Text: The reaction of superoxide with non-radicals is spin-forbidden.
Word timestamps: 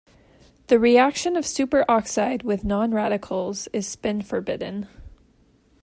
The 0.65 0.79
reaction 0.79 1.35
of 1.35 1.43
superoxide 1.43 2.41
with 2.41 2.63
non-radicals 2.65 3.67
is 3.71 3.85
spin-forbidden. 3.87 4.87